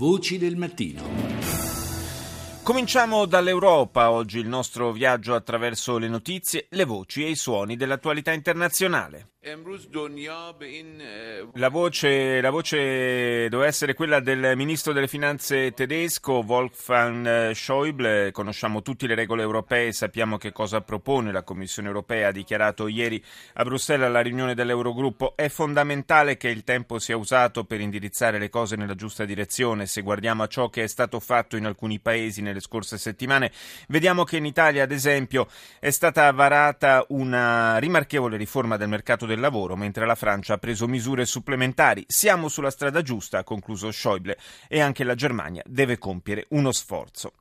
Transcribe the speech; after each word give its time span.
Voci 0.00 0.38
del 0.38 0.56
mattino. 0.56 1.02
Cominciamo 2.62 3.26
dall'Europa, 3.26 4.10
oggi 4.10 4.38
il 4.38 4.48
nostro 4.48 4.92
viaggio 4.92 5.34
attraverso 5.34 5.98
le 5.98 6.08
notizie, 6.08 6.68
le 6.70 6.86
voci 6.86 7.22
e 7.22 7.28
i 7.28 7.36
suoni 7.36 7.76
dell'attualità 7.76 8.32
internazionale. 8.32 9.32
La 11.54 11.70
voce, 11.70 12.42
la 12.42 12.50
voce 12.50 13.48
doveva 13.48 13.68
essere 13.68 13.94
quella 13.94 14.20
del 14.20 14.52
ministro 14.54 14.92
delle 14.92 15.08
finanze 15.08 15.72
tedesco 15.72 16.44
Wolfgang 16.46 17.52
Schäuble. 17.52 18.32
Conosciamo 18.32 18.82
tutte 18.82 19.06
le 19.06 19.14
regole 19.14 19.40
europee, 19.40 19.92
sappiamo 19.92 20.36
che 20.36 20.52
cosa 20.52 20.82
propone 20.82 21.32
la 21.32 21.42
Commissione 21.42 21.88
europea. 21.88 22.28
Ha 22.28 22.32
dichiarato 22.32 22.86
ieri 22.86 23.24
a 23.54 23.64
Bruxelles 23.64 24.08
alla 24.08 24.20
riunione 24.20 24.54
dell'Eurogruppo. 24.54 25.32
È 25.34 25.48
fondamentale 25.48 26.36
che 26.36 26.48
il 26.48 26.62
tempo 26.62 26.98
sia 26.98 27.16
usato 27.16 27.64
per 27.64 27.80
indirizzare 27.80 28.38
le 28.38 28.50
cose 28.50 28.76
nella 28.76 28.94
giusta 28.94 29.24
direzione. 29.24 29.86
Se 29.86 30.02
guardiamo 30.02 30.42
a 30.42 30.48
ciò 30.48 30.68
che 30.68 30.82
è 30.82 30.86
stato 30.86 31.18
fatto 31.18 31.56
in 31.56 31.64
alcuni 31.64 31.98
paesi 31.98 32.42
nelle 32.42 32.60
scorse 32.60 32.98
settimane, 32.98 33.52
vediamo 33.88 34.24
che 34.24 34.36
in 34.36 34.44
Italia, 34.44 34.82
ad 34.82 34.92
esempio, 34.92 35.48
è 35.78 35.88
stata 35.88 36.30
varata 36.30 37.06
una 37.08 37.78
rimarchevole 37.78 38.36
riforma 38.36 38.76
del 38.76 38.88
mercato 38.88 39.28
del 39.30 39.40
lavoro, 39.40 39.76
mentre 39.76 40.06
la 40.06 40.16
Francia 40.16 40.54
ha 40.54 40.58
preso 40.58 40.88
misure 40.88 41.24
supplementari. 41.24 42.04
Siamo 42.08 42.48
sulla 42.48 42.70
strada 42.70 43.00
giusta, 43.00 43.38
ha 43.38 43.44
concluso 43.44 43.92
Schäuble, 43.92 44.36
e 44.68 44.80
anche 44.80 45.04
la 45.04 45.14
Germania 45.14 45.62
deve 45.66 45.98
compiere 45.98 46.46
uno 46.50 46.72
sforzo. 46.72 47.32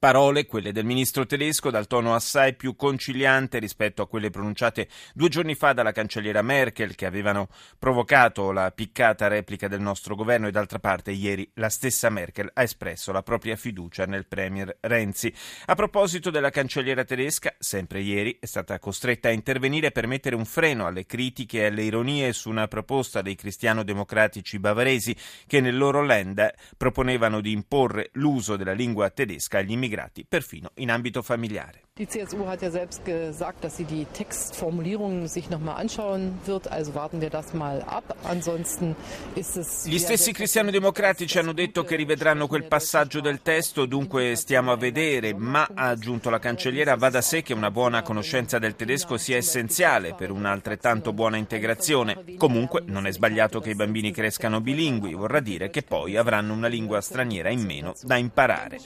Parole, 0.00 0.46
quelle 0.46 0.72
del 0.72 0.86
ministro 0.86 1.26
tedesco, 1.26 1.68
dal 1.68 1.86
tono 1.86 2.14
assai 2.14 2.54
più 2.54 2.74
conciliante 2.74 3.58
rispetto 3.58 4.00
a 4.00 4.08
quelle 4.08 4.30
pronunciate 4.30 4.88
due 5.12 5.28
giorni 5.28 5.54
fa 5.54 5.74
dalla 5.74 5.92
cancelliera 5.92 6.40
Merkel, 6.40 6.94
che 6.94 7.04
avevano 7.04 7.48
provocato 7.78 8.50
la 8.50 8.70
piccata 8.70 9.28
replica 9.28 9.68
del 9.68 9.82
nostro 9.82 10.14
governo, 10.14 10.48
e 10.48 10.52
d'altra 10.52 10.78
parte 10.78 11.10
ieri 11.10 11.50
la 11.56 11.68
stessa 11.68 12.08
Merkel 12.08 12.48
ha 12.50 12.62
espresso 12.62 13.12
la 13.12 13.22
propria 13.22 13.56
fiducia 13.56 14.06
nel 14.06 14.26
premier 14.26 14.74
Renzi. 14.80 15.30
A 15.66 15.74
proposito 15.74 16.30
della 16.30 16.48
cancelliera 16.48 17.04
tedesca, 17.04 17.54
sempre 17.58 18.00
ieri 18.00 18.38
è 18.40 18.46
stata 18.46 18.78
costretta 18.78 19.28
a 19.28 19.32
intervenire 19.32 19.90
per 19.90 20.06
mettere 20.06 20.34
un 20.34 20.46
freno 20.46 20.86
alle 20.86 21.04
critiche 21.04 21.58
e 21.58 21.66
alle 21.66 21.82
ironie 21.82 22.32
su 22.32 22.48
una 22.48 22.68
proposta 22.68 23.20
dei 23.20 23.34
cristiano-democratici 23.34 24.58
bavaresi 24.58 25.14
che 25.46 25.60
nel 25.60 25.76
loro 25.76 26.02
land 26.02 26.54
proponevano 26.78 27.42
di 27.42 27.52
imporre 27.52 28.08
l'uso 28.12 28.56
della 28.56 28.72
lingua 28.72 29.10
tedesca 29.10 29.58
agli 29.58 29.72
immigrati 29.72 29.88
immigrati, 29.90 30.24
perfino 30.26 30.70
in 30.74 30.90
ambito 30.90 31.22
familiare. 31.22 31.82
Die 31.96 32.06
CSU 32.06 32.46
hat 32.46 32.62
ja 32.62 32.70
selbst 32.70 33.04
gesagt, 33.04 33.62
dass 33.62 33.76
sie 33.76 33.84
die 33.84 34.06
Textformulierungen 34.06 35.28
sich 35.28 35.50
nochmal 35.50 35.76
anschauen 35.76 36.38
wird, 36.46 36.66
also 36.68 36.94
warten 36.94 37.20
wir 37.20 37.28
das 37.28 37.52
mal 37.52 37.82
ab. 37.82 38.16
Ansonsten 38.22 38.96
ist 39.34 39.56
es 39.56 39.84
Gli 39.86 39.98
stessi 39.98 40.32
cristiano-democratici 40.32 41.38
hanno 41.38 41.52
detto 41.52 41.84
che 41.84 41.96
rivedranno 41.96 42.46
quel 42.46 42.64
passaggio 42.64 43.20
del 43.20 43.42
testo, 43.42 43.84
dunque 43.84 44.34
stiamo 44.36 44.72
a 44.72 44.76
vedere, 44.76 45.34
ma 45.34 45.68
ha 45.74 45.88
aggiunto 45.88 46.30
la 46.30 46.38
cancelliera 46.38 46.96
va 46.96 47.10
da 47.10 47.20
sé 47.20 47.42
che 47.42 47.52
una 47.52 47.70
buona 47.70 48.00
conoscenza 48.00 48.58
del 48.58 48.76
tedesco 48.76 49.18
sia 49.18 49.36
essenziale 49.36 50.14
per 50.14 50.30
un'altrettanto 50.30 51.12
buona 51.12 51.36
integrazione. 51.36 52.24
Comunque 52.38 52.82
non 52.86 53.06
è 53.06 53.12
sbagliato 53.12 53.60
che 53.60 53.70
i 53.70 53.74
bambini 53.74 54.10
crescano 54.10 54.62
bilingui, 54.62 55.12
vorrà 55.12 55.40
dire 55.40 55.68
che 55.68 55.82
poi 55.82 56.16
avranno 56.16 56.54
una 56.54 56.68
lingua 56.68 57.02
straniera 57.02 57.50
in 57.50 57.60
meno 57.60 57.92
da 58.04 58.16
imparare. 58.16 58.78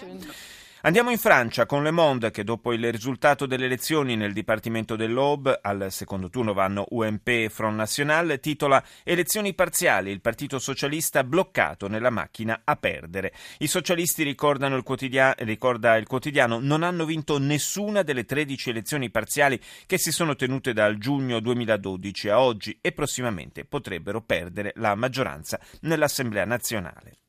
Andiamo 0.86 1.10
in 1.10 1.16
Francia 1.16 1.64
con 1.64 1.82
Le 1.82 1.90
Monde 1.90 2.30
che 2.30 2.44
dopo 2.44 2.70
il 2.74 2.92
risultato 2.92 3.46
delle 3.46 3.64
elezioni 3.64 4.16
nel 4.16 4.34
Dipartimento 4.34 4.96
dell'Aube, 4.96 5.58
al 5.62 5.86
secondo 5.88 6.28
turno 6.28 6.52
vanno 6.52 6.84
UMP 6.90 7.26
e 7.26 7.48
Front 7.48 7.76
National, 7.76 8.38
titola 8.38 8.84
Elezioni 9.02 9.54
parziali, 9.54 10.10
il 10.10 10.20
Partito 10.20 10.58
Socialista 10.58 11.24
bloccato 11.24 11.88
nella 11.88 12.10
macchina 12.10 12.60
a 12.64 12.76
perdere. 12.76 13.32
I 13.60 13.66
socialisti 13.66 14.24
ricordano 14.24 14.76
il 14.76 14.82
quotidiano, 14.82 15.32
ricorda 15.38 15.96
il 15.96 16.06
quotidiano 16.06 16.58
non 16.60 16.82
hanno 16.82 17.06
vinto 17.06 17.38
nessuna 17.38 18.02
delle 18.02 18.26
13 18.26 18.68
elezioni 18.68 19.08
parziali 19.08 19.58
che 19.86 19.96
si 19.96 20.12
sono 20.12 20.36
tenute 20.36 20.74
dal 20.74 20.98
giugno 20.98 21.40
2012 21.40 22.28
a 22.28 22.40
oggi 22.40 22.76
e 22.82 22.92
prossimamente 22.92 23.64
potrebbero 23.64 24.20
perdere 24.20 24.74
la 24.76 24.94
maggioranza 24.94 25.58
nell'Assemblea 25.80 26.44
nazionale. 26.44 27.23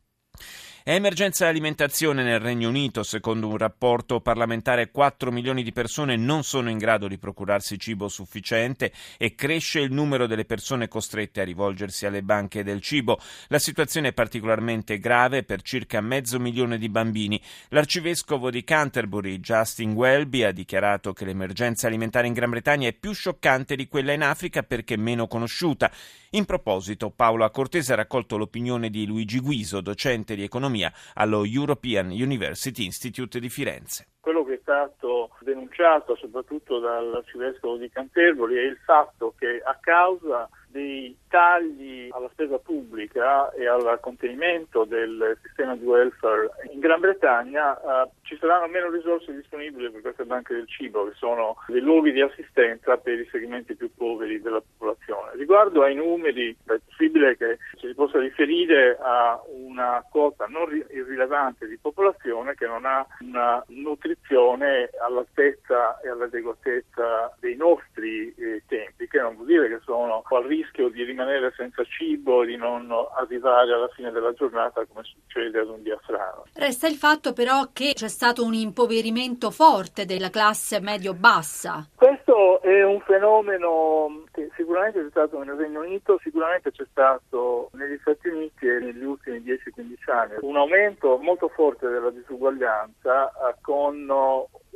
È 0.87 0.93
emergenza 0.93 1.47
alimentazione 1.47 2.21
nel 2.21 2.39
Regno 2.39 2.69
Unito, 2.69 3.01
secondo 3.01 3.47
un 3.47 3.57
rapporto 3.57 4.21
parlamentare 4.21 4.91
4 4.91 5.31
milioni 5.31 5.63
di 5.63 5.71
persone 5.71 6.15
non 6.15 6.43
sono 6.43 6.69
in 6.69 6.77
grado 6.77 7.07
di 7.07 7.17
procurarsi 7.17 7.79
cibo 7.79 8.07
sufficiente 8.07 8.91
e 9.17 9.33
cresce 9.33 9.79
il 9.79 9.91
numero 9.91 10.27
delle 10.27 10.45
persone 10.45 10.87
costrette 10.87 11.41
a 11.41 11.43
rivolgersi 11.43 12.05
alle 12.05 12.21
banche 12.21 12.63
del 12.63 12.81
cibo. 12.81 13.19
La 13.47 13.57
situazione 13.57 14.09
è 14.09 14.13
particolarmente 14.13 14.99
grave 14.99 15.41
per 15.41 15.63
circa 15.63 16.01
mezzo 16.01 16.39
milione 16.39 16.77
di 16.77 16.87
bambini. 16.87 17.41
L'arcivescovo 17.69 18.51
di 18.51 18.63
Canterbury, 18.63 19.39
Justin 19.39 19.93
Welby, 19.93 20.43
ha 20.43 20.51
dichiarato 20.51 21.13
che 21.13 21.25
l'emergenza 21.25 21.87
alimentare 21.87 22.27
in 22.27 22.33
Gran 22.33 22.51
Bretagna 22.51 22.87
è 22.87 22.93
più 22.93 23.11
scioccante 23.11 23.75
di 23.75 23.87
quella 23.87 24.13
in 24.13 24.21
Africa 24.21 24.61
perché 24.61 24.97
meno 24.97 25.25
conosciuta. 25.25 25.91
In 26.35 26.45
proposito, 26.45 27.09
Paola 27.09 27.49
Cortese 27.49 27.93
ha 27.93 27.95
raccolto 27.95 28.37
l'opinione 28.37 28.91
di 28.91 29.07
Luigi 29.07 29.39
Guiso, 29.39 29.81
docente 29.81 30.35
di 30.35 30.43
economia 30.43 30.73
allo 31.13 31.45
European 31.45 32.07
University 32.07 32.85
Institute 32.85 33.39
di 33.39 33.49
Firenze. 33.49 34.07
Quello 34.19 34.43
che 34.43 34.55
è 34.55 34.59
stato 34.61 35.29
denunciato 35.41 36.15
soprattutto 36.15 36.79
dall'arcivescovo 36.79 37.77
di 37.77 37.89
Canterbury 37.89 38.55
è 38.55 38.63
il 38.63 38.77
fatto 38.83 39.33
che 39.37 39.61
a 39.63 39.77
causa 39.79 40.49
dei 40.75 41.15
tagli 41.29 42.09
alla 42.11 42.27
spesa 42.33 42.59
pubblica 42.59 43.49
e 43.53 43.65
al 43.65 43.97
contenimento 44.01 44.83
del 44.83 45.37
sistema 45.41 45.73
di 45.73 45.85
welfare 45.85 46.49
in 46.73 46.81
Gran 46.81 46.99
Bretagna 46.99 47.77
eh, 47.77 48.09
ci 48.23 48.37
saranno 48.37 48.67
meno 48.67 48.89
risorse 48.89 49.33
disponibili 49.33 49.89
per 49.89 50.01
queste 50.01 50.25
banche 50.25 50.53
del 50.53 50.67
cibo, 50.67 51.05
che 51.05 51.13
sono 51.15 51.55
dei 51.67 51.79
luoghi 51.79 52.11
di 52.11 52.19
assistenza 52.19 52.97
per 52.97 53.17
i 53.19 53.27
segmenti 53.31 53.75
più 53.75 53.89
poveri 53.95 54.41
della 54.41 54.61
popolazione. 54.61 55.31
Riguardo 55.35 55.81
ai 55.81 55.95
numeri, 55.95 56.53
è 56.65 56.77
possibile 56.85 57.37
che 57.37 57.57
ci 57.77 57.87
si 57.87 57.93
possa 57.93 58.19
riferire 58.19 58.97
a 58.99 59.41
una 59.47 60.03
quota 60.09 60.45
non 60.47 60.69
irrilevante 60.89 61.67
di 61.67 61.77
popolazione 61.77 62.53
che 62.55 62.67
non 62.67 62.85
ha 62.85 63.05
una 63.21 63.63
nutrizione 63.67 64.89
all'altezza 64.99 66.01
e 66.01 66.09
all'adeguatezza 66.09 67.33
dei 67.39 67.55
nostri 67.55 68.33
eh, 68.35 68.63
tempi, 68.67 69.07
che 69.07 69.21
non 69.21 69.35
vuol 69.35 69.47
dire 69.47 69.69
che 69.69 69.79
sono 69.85 70.21
al 70.25 70.43
rischio 70.43 70.63
rischio 70.65 70.89
di 70.89 71.03
rimanere 71.03 71.53
senza 71.55 71.83
cibo 71.83 72.43
e 72.43 72.47
di 72.47 72.57
non 72.57 72.91
arrivare 73.15 73.73
alla 73.73 73.87
fine 73.89 74.11
della 74.11 74.33
giornata 74.33 74.85
come 74.85 75.03
succede 75.03 75.59
ad 75.59 75.69
un 75.69 75.81
diaframma. 75.83 76.43
Resta 76.53 76.87
il 76.87 76.95
fatto 76.95 77.33
però 77.33 77.69
che 77.71 77.93
c'è 77.93 78.07
stato 78.07 78.43
un 78.43 78.53
impoverimento 78.53 79.51
forte 79.51 80.05
della 80.05 80.29
classe 80.29 80.79
medio-bassa. 80.79 81.87
Questo 81.95 82.61
è 82.61 82.83
un 82.83 82.99
fenomeno 83.01 84.23
che 84.31 84.49
sicuramente 84.55 85.03
c'è 85.03 85.09
stato 85.09 85.41
nel 85.43 85.55
Regno 85.55 85.81
Unito, 85.81 86.19
sicuramente 86.23 86.71
c'è 86.71 86.85
stato 86.89 87.69
negli 87.73 87.97
Stati 88.01 88.27
Uniti 88.27 88.67
e 88.67 88.79
negli 88.79 89.03
ultimi 89.03 89.39
10-15 89.39 90.11
anni 90.11 90.33
un 90.41 90.57
aumento 90.57 91.17
molto 91.17 91.47
forte 91.49 91.87
della 91.87 92.09
disuguaglianza 92.09 93.29
eh, 93.29 93.55
con 93.61 94.09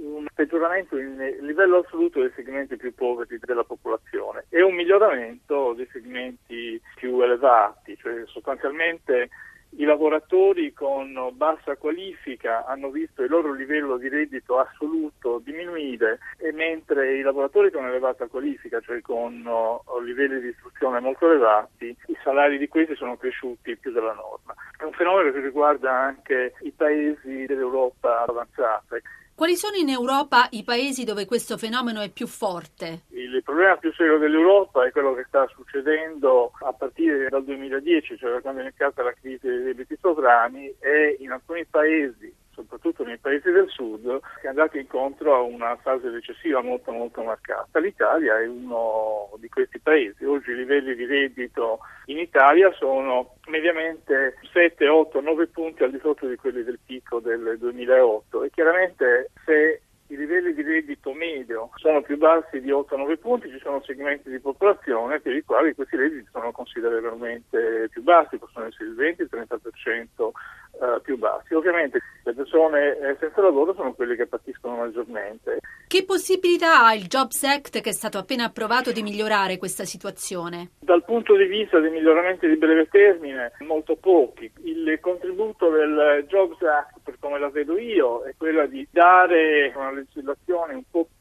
un 0.01 0.25
peggioramento 0.33 0.97
in 0.97 1.37
livello 1.41 1.77
assoluto 1.77 2.19
dei 2.19 2.31
segmenti 2.35 2.77
più 2.77 2.93
poveri 2.93 3.39
della 3.41 3.63
popolazione 3.63 4.45
e 4.49 4.61
un 4.61 4.75
miglioramento 4.75 5.73
dei 5.73 5.87
segmenti 5.91 6.81
più 6.95 7.21
elevati, 7.21 7.97
cioè 7.97 8.23
sostanzialmente 8.25 9.29
i 9.77 9.83
lavoratori 9.83 10.73
con 10.73 11.13
bassa 11.33 11.75
qualifica 11.75 12.65
hanno 12.65 12.89
visto 12.89 13.21
il 13.21 13.29
loro 13.29 13.53
livello 13.53 13.97
di 13.97 14.09
reddito 14.09 14.57
assoluto 14.57 15.39
diminuire 15.43 16.19
e 16.37 16.51
mentre 16.51 17.17
i 17.17 17.21
lavoratori 17.21 17.69
con 17.69 17.85
elevata 17.85 18.25
qualifica, 18.27 18.79
cioè 18.79 18.99
con 19.01 19.45
uh, 19.45 20.01
livelli 20.01 20.39
di 20.39 20.47
istruzione 20.47 20.99
molto 20.99 21.29
elevati, 21.29 21.95
i 22.07 22.17
salari 22.23 22.57
di 22.57 22.67
questi 22.67 22.95
sono 22.95 23.15
cresciuti 23.17 23.77
più 23.77 23.91
della 23.91 24.13
norma. 24.13 24.55
È 24.75 24.83
un 24.83 24.93
fenomeno 24.93 25.31
che 25.31 25.39
riguarda 25.39 25.91
anche 25.91 26.53
i 26.61 26.71
paesi 26.71 27.45
dell'Europa 27.45 28.25
avanzata. 28.25 28.97
Quali 29.39 29.55
sono 29.55 29.77
in 29.77 29.87
Europa 29.87 30.49
i 30.49 30.63
paesi 30.65 31.05
dove 31.05 31.25
questo 31.25 31.57
fenomeno 31.57 32.01
è 32.01 32.09
più 32.09 32.27
forte? 32.27 33.03
Il 33.11 33.41
problema 33.41 33.77
più 33.77 33.89
serio 33.93 34.17
dell'Europa 34.17 34.85
è 34.85 34.91
quello 34.91 35.13
che 35.13 35.23
sta 35.29 35.47
succedendo 35.55 36.51
a 36.59 36.73
partire 36.73 37.29
dal 37.29 37.45
2010, 37.45 38.17
cioè 38.17 38.31
da 38.31 38.41
quando 38.41 38.59
è 38.59 38.63
iniziata 38.63 39.01
la 39.01 39.13
crisi 39.13 39.47
dei 39.47 39.63
debiti 39.63 39.97
sovrani 40.01 40.65
e 40.81 41.15
in 41.21 41.31
alcuni 41.31 41.65
paesi 41.65 42.35
soprattutto 42.59 43.03
nei 43.03 43.17
paesi 43.17 43.49
del 43.51 43.69
sud, 43.69 44.19
che 44.41 44.47
è 44.47 44.49
andato 44.49 44.77
incontro 44.77 45.33
a 45.35 45.41
una 45.41 45.75
fase 45.77 46.09
recessiva 46.09 46.61
molto 46.61 46.91
molto 46.91 47.23
marcata. 47.23 47.79
L'Italia 47.79 48.39
è 48.39 48.47
uno 48.47 49.31
di 49.37 49.47
questi 49.47 49.79
paesi. 49.79 50.25
Oggi 50.25 50.51
i 50.51 50.55
livelli 50.55 50.95
di 50.95 51.05
reddito 51.05 51.79
in 52.05 52.17
Italia 52.17 52.71
sono 52.73 53.35
mediamente 53.47 54.37
7, 54.51 54.87
8, 54.87 55.21
9 55.21 55.47
punti 55.47 55.83
al 55.83 55.91
di 55.91 55.99
sotto 55.99 56.27
di 56.27 56.35
quelli 56.35 56.63
del 56.63 56.79
picco 56.85 57.19
del 57.19 57.55
2008 57.57 58.43
e 58.43 58.49
chiaramente 58.49 59.31
se 59.45 59.81
i 60.07 60.15
livelli 60.15 60.53
di 60.53 60.63
reddito 60.63 61.13
bassi 62.19 62.61
di 62.61 62.69
8-9 62.69 63.17
punti, 63.17 63.49
ci 63.49 63.59
sono 63.59 63.81
segmenti 63.81 64.29
di 64.29 64.39
popolazione 64.39 65.19
per 65.19 65.35
i 65.35 65.43
quali 65.43 65.73
questi 65.73 65.95
redditi 65.95 66.27
sono 66.31 66.51
considerevolmente 66.51 67.87
più 67.89 68.03
bassi, 68.03 68.37
possono 68.37 68.67
essere 68.67 68.89
il 68.89 68.95
20-30% 68.95 70.05
uh, 70.19 71.01
più 71.01 71.17
bassi. 71.17 71.55
Ovviamente 71.55 71.99
le 72.23 72.33
persone 72.33 72.97
eh, 72.99 73.17
senza 73.19 73.41
lavoro 73.41 73.73
sono 73.73 73.93
quelle 73.93 74.15
che 74.15 74.27
patiscono 74.27 74.75
maggiormente. 74.75 75.59
Che 75.87 76.05
possibilità 76.05 76.85
ha 76.85 76.93
il 76.93 77.07
Jobs 77.07 77.43
Act 77.43 77.81
che 77.81 77.89
è 77.89 77.93
stato 77.93 78.19
appena 78.19 78.43
approvato 78.43 78.91
di 78.91 79.01
migliorare 79.01 79.57
questa 79.57 79.85
situazione? 79.85 80.71
Dal 80.79 81.03
punto 81.03 81.35
di 81.35 81.45
vista 81.45 81.79
dei 81.79 81.89
miglioramenti 81.89 82.47
di 82.47 82.57
breve 82.57 82.87
termine, 82.89 83.53
molto 83.59 83.95
pochi. 83.95 84.51
Il 84.63 84.99
contributo 85.01 85.69
del 85.71 86.25
Jobs 86.27 86.61
Act, 86.61 86.99
per 87.03 87.15
come 87.19 87.39
la 87.39 87.49
vedo 87.49 87.77
io, 87.79 88.21
è 88.23 88.35
quello 88.37 88.67
di 88.67 88.87
dare 88.91 89.73
una 89.75 89.91
legislazione 89.91 90.75
un 90.75 90.83
po' 90.91 91.05
più 91.05 91.18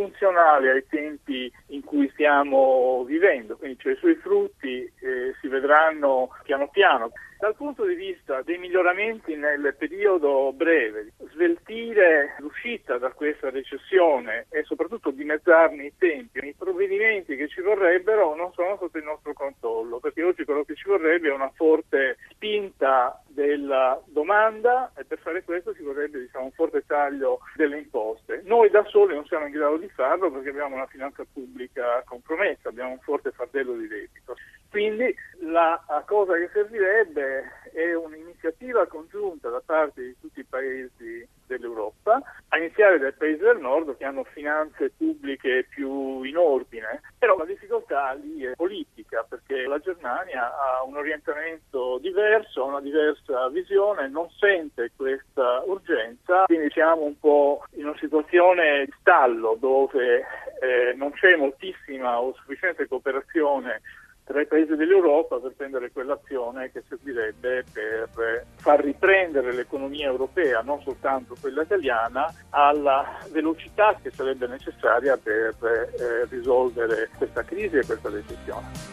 funzionale 0.00 0.70
ai 0.70 0.86
tempi 0.88 1.52
in 1.68 1.84
cui 1.84 2.08
stiamo 2.14 3.04
vivendo, 3.04 3.56
quindi 3.58 3.78
cioè, 3.78 3.92
i 3.92 3.96
suoi 3.96 4.14
frutti 4.14 4.90
eh, 5.00 5.34
si 5.40 5.48
vedranno 5.48 6.30
piano 6.42 6.68
piano. 6.68 7.12
Dal 7.38 7.54
punto 7.54 7.86
di 7.86 7.94
vista 7.94 8.42
dei 8.42 8.58
miglioramenti 8.58 9.34
nel 9.34 9.74
periodo 9.78 10.52
breve, 10.52 11.12
sveltire 11.32 12.34
l'uscita 12.38 12.98
da 12.98 13.12
questa 13.12 13.48
recessione 13.48 14.46
e 14.50 14.62
soprattutto 14.64 15.10
dimezzarne 15.10 15.84
i 15.84 15.92
tempi, 15.96 16.46
i 16.46 16.54
provvedimenti 16.56 17.36
che 17.36 17.48
ci 17.48 17.62
vorrebbero 17.62 18.34
non 18.34 18.52
sono 18.52 18.76
sotto 18.78 18.98
il 18.98 19.04
nostro 19.04 19.32
controllo, 19.32 20.00
perché 20.00 20.22
oggi 20.22 20.44
quello 20.44 20.64
che 20.64 20.74
ci 20.74 20.86
vorrebbe 20.86 21.28
è 21.28 21.32
una 21.32 21.50
forte 21.54 22.18
spinta 22.28 23.22
della 23.40 23.98
domanda 24.04 24.92
e 24.94 25.04
per 25.04 25.18
fare 25.18 25.42
questo 25.42 25.74
ci 25.74 25.82
vorrebbe 25.82 26.20
diciamo, 26.20 26.44
un 26.44 26.52
forte 26.52 26.84
taglio 26.86 27.40
delle 27.56 27.78
imposte. 27.78 28.42
Noi 28.44 28.68
da 28.68 28.84
soli 28.84 29.14
non 29.14 29.24
siamo 29.24 29.46
in 29.46 29.52
grado 29.52 29.78
di 29.78 29.88
farlo 29.88 30.30
perché 30.30 30.50
abbiamo 30.50 30.74
una 30.74 30.86
finanza 30.86 31.24
pubblica 31.32 32.02
compromessa, 32.04 32.68
abbiamo 32.68 32.90
un 32.90 32.98
forte 32.98 33.30
fardello 33.30 33.72
di 33.72 33.88
debito. 33.88 34.36
Quindi 34.68 35.14
la 35.40 35.82
cosa 36.06 36.34
che 36.34 36.50
servirebbe 36.52 37.50
è 37.72 37.94
un'iniziativa 37.94 38.86
congiunta 38.86 39.48
da 39.48 39.62
parte 39.64 40.02
di 40.02 40.16
tutti 40.20 40.40
i 40.40 40.44
paesi 40.44 41.26
dell'Europa, 41.56 42.20
a 42.48 42.58
iniziare 42.58 42.98
dai 42.98 43.12
paesi 43.12 43.42
del 43.42 43.58
nord 43.58 43.96
che 43.96 44.04
hanno 44.04 44.24
finanze 44.24 44.92
pubbliche 44.96 45.66
più 45.68 46.22
in 46.22 46.36
ordine, 46.36 47.00
però 47.18 47.36
la 47.36 47.44
difficoltà 47.44 48.12
lì 48.12 48.42
è 48.42 48.54
politica 48.54 49.24
perché 49.28 49.66
la 49.66 49.78
Germania 49.78 50.52
ha 50.52 50.82
un 50.84 50.96
orientamento 50.96 51.98
diverso, 51.98 52.62
ha 52.62 52.66
una 52.66 52.80
diversa 52.80 53.48
visione, 53.48 54.08
non 54.08 54.28
sente 54.38 54.90
questa 54.96 55.62
urgenza, 55.66 56.44
quindi 56.44 56.70
siamo 56.70 57.02
un 57.02 57.18
po' 57.18 57.64
in 57.72 57.86
una 57.86 57.96
situazione 57.98 58.84
di 58.84 58.92
stallo 59.00 59.56
dove 59.58 60.24
eh, 60.60 60.94
non 60.94 61.12
c'è 61.12 61.36
moltissima 61.36 62.20
o 62.20 62.34
sufficiente 62.34 62.86
cooperazione 62.86 63.80
tra 64.30 64.40
i 64.40 64.46
paesi 64.46 64.76
dell'Europa 64.76 65.38
per 65.38 65.54
prendere 65.56 65.90
quell'azione 65.90 66.70
che 66.70 66.84
servirebbe 66.88 67.64
per 67.72 68.46
far 68.58 68.80
riprendere 68.80 69.52
l'economia 69.52 70.06
europea, 70.06 70.60
non 70.60 70.80
soltanto 70.82 71.34
quella 71.40 71.62
italiana, 71.62 72.32
alla 72.50 73.18
velocità 73.32 73.98
che 74.00 74.12
sarebbe 74.12 74.46
necessaria 74.46 75.16
per 75.16 75.56
eh, 75.60 76.26
risolvere 76.28 77.10
questa 77.18 77.42
crisi 77.42 77.78
e 77.78 77.84
questa 77.84 78.08
recessione. 78.08 78.88